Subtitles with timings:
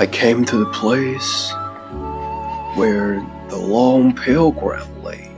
[0.00, 1.52] I came to the place
[2.74, 5.30] where the lone pilgrim lay,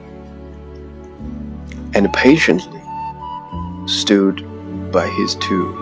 [1.94, 2.80] and patiently
[3.88, 4.46] stood
[4.92, 5.74] by his tomb.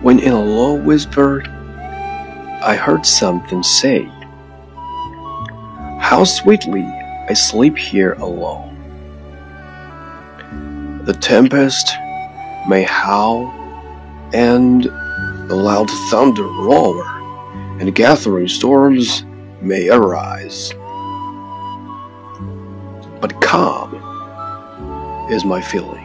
[0.00, 1.42] When in a low whisper
[2.64, 4.04] I heard something say,
[6.00, 6.84] How sweetly
[7.28, 8.74] I sleep here alone.
[11.04, 11.90] The tempest
[12.66, 13.57] may howl
[14.32, 14.84] and
[15.48, 17.04] the loud thunder roar,
[17.80, 19.24] and gathering storms
[19.60, 20.72] may arise.
[23.20, 23.94] But calm
[25.30, 26.04] is my feeling.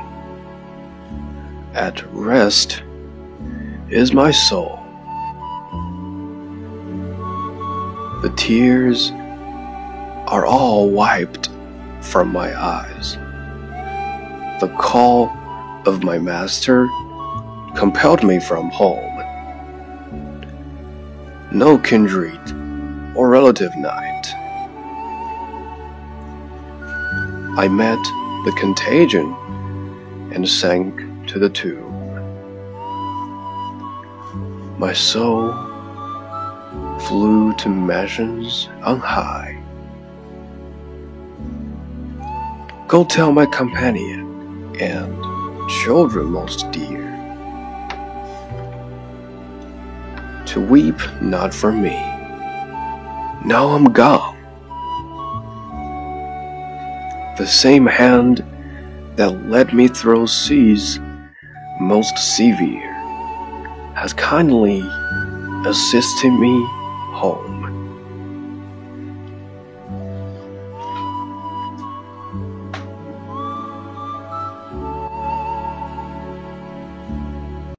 [1.73, 2.83] At rest
[3.89, 4.79] is my soul.
[8.21, 9.11] The tears
[10.27, 11.49] are all wiped
[12.01, 13.15] from my eyes.
[14.61, 15.29] The call
[15.85, 16.87] of my master
[17.75, 19.19] compelled me from home.
[21.51, 22.39] No kindred
[23.15, 24.33] or relative night.
[27.55, 28.01] I met
[28.45, 29.35] the contagion
[30.33, 31.91] and sank to the tomb.
[34.79, 35.53] My soul
[37.01, 39.61] flew to mansions on high.
[42.87, 47.02] Go tell my companion and children most dear
[50.47, 51.95] to weep not for me.
[53.45, 54.37] Now I'm gone.
[57.37, 58.45] The same hand
[59.15, 60.99] that led me through seas
[61.79, 62.93] most severe
[63.95, 64.81] has kindly
[65.65, 66.65] assisted me
[67.13, 67.52] home.